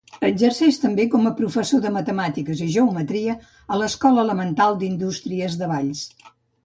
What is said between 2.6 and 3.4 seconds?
i geometria